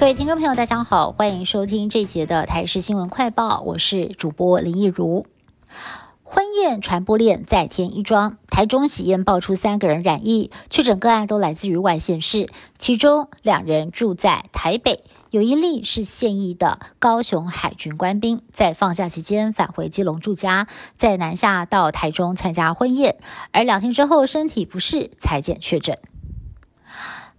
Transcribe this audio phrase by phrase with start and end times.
[0.00, 5.26] 各位听众朋友，大家好，欢迎收听这节的台视新闻快报，我是主播林忆如。
[6.24, 12.48] 婚宴传播链再添一桩，台中喜宴爆出三个人染疫，确诊个案都来自于外县市，
[12.78, 23.18] 其中两人住在台北，有一例是现役的高雄海军官兵，在放假期间返回基隆住家，在南下到台中参加婚宴，
[23.52, 25.98] 而两天之后身体不适才检确诊。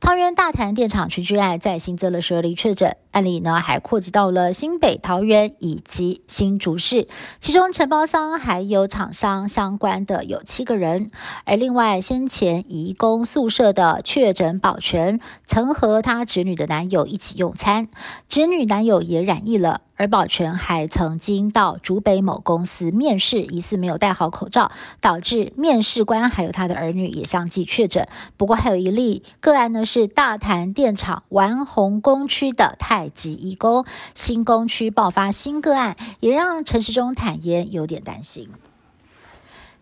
[0.02, 7.08] 桃园大潭电厂群聚案再新增了十二例确诊，案例呢还扩及到了新北、桃园以及新竹市，
[7.40, 11.12] 其中承包商还有厂商相关的有七个人，
[11.46, 17.88] 而另外先前移工宿舍的确诊保全曾和他侄女的男友一起用餐，
[18.28, 19.82] 侄女男友也染疫了。
[19.98, 28.08] 而保全还曾经到竹北某公司面试，疑似没有戴好口罩，导致面试官还有他的儿女也相继确诊。
[28.36, 33.86] 不过还有一例个案呢，是大潭电厂丸红工区的太极义工，
[34.16, 38.50] 新工区爆发新个案，也让陈时中坦言有点担心。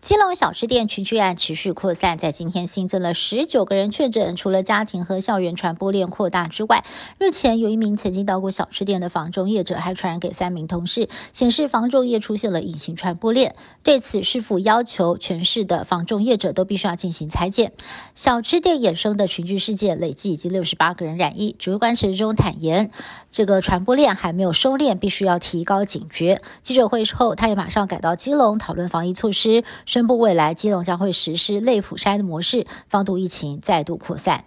[0.00, 4.34] 基隆小吃店群聚案持续扩散，在今天新增了十九个人确诊。
[4.34, 6.84] 除了家庭和校园传播链扩大之外，
[7.18, 13.54] 日前有一名曾经到过小吃店的房中业者还传染给三名同事，显示房中业出现了隐形传播链。
[13.82, 17.72] 对此，市府要求全市的房中业者都必须要进行裁剪。
[18.14, 21.54] 小吃店衍生的群聚事件累计已经六十八个人染疫。
[21.58, 22.90] 指挥官陈中坦言，
[23.30, 26.42] 这个传播链还没有收敛，必须要提高警觉。
[26.62, 29.62] 记者会后，他也马上赶到基隆讨论防疫措施。
[29.86, 34.44] 宣布未来基隆将会实施类普筛的模式，防堵疫情再度扩散。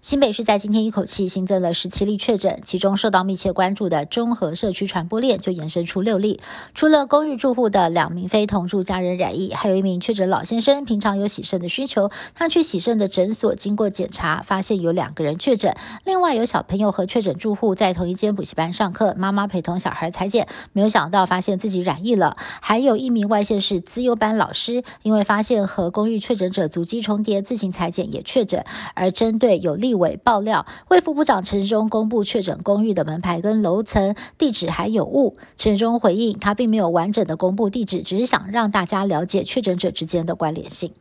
[0.00, 6.40] 新北市在今天一口气新增了十七例确诊，其中受到密切关注的中和社区传播链就延伸出六例。
[6.74, 15.74] 除了公寓住户的两名非同住家人染疫，还有一名确诊老先生，平常有洗肾的需求，他去洗肾的诊所经过检查，发现有两个人确诊。
[16.04, 22.36] 另外有小朋友和确诊住户在同一间补习班上课，妈妈陪同小孩裁剪，没有想到发现自己染疫了。
[22.60, 28.64] 还有一名外县市资优班老师，因为发现和公寓确诊者足迹重叠，自行裁剪也确诊。
[28.94, 35.36] 而针对有立委爆料，卫副部长陈忠公布确诊公寓的门牌跟楼层地址还有误。
[35.56, 40.92] 陈忠回应，他并没有完整的公布地址，只是想让大家了解确诊者之间的关联性。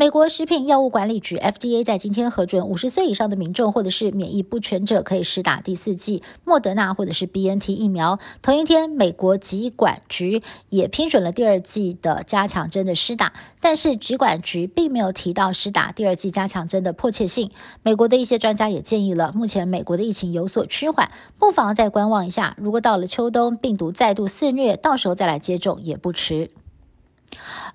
[0.00, 8.18] 美国食品药物管理局 FDA 在今天核准五十岁以上的民众或者是免疫不全者可以施打第四剂莫德纳或者是 BNT 疫苗。
[8.40, 17.50] 同一天，美国疾管局也批准了第二剂的加强针的施打，但是疾管局并没有提到施打第二剂加强针的迫切性。
[17.82, 22.56] 美国的一些专家也建议了，目前美国的疫情有所趋缓，不妨再观望一下。
[22.56, 26.50] 如果到了秋冬病毒再度肆虐，到时候再来接种也不迟。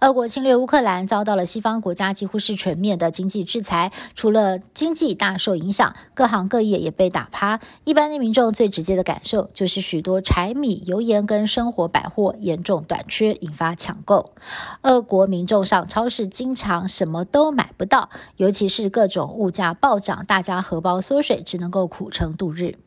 [0.02, 3.92] 俄国侵略乌克兰，遭到了西方国家几乎是全面的经济制裁。
[4.14, 7.60] 除了经济大受影响，各行各业也被打趴。
[7.84, 14.34] 一般的民众最直接的感受就是许多柴米油盐跟生活百货严重短缺，引发抢购。
[14.82, 22.78] 俄国民众上超市经常什么都买不到，尤其是各种物价暴涨，大家荷包缩水，只能够苦撑度日。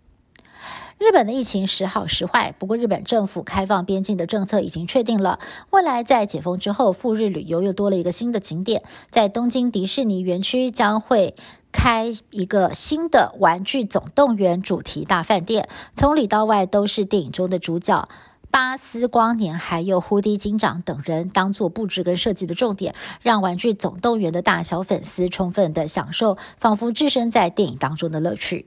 [0.98, 5.38] 日本的疫情时好时坏，不过日本政府开放边境的政策已经确定了。
[5.70, 11.37] 未来在解封之后，赴日旅游又多了一个新的景点，在东京迪士尼园区将会
[11.70, 18.08] 开一个新的玩具总动员主题大饭店，从里到外都是电影中的主角
[18.50, 28.66] 巴斯光年还有胡迪警长等人当做布置跟设计的重点，让玩具总动员的大小粉丝充分的享受，仿佛置身在电影当中的乐趣。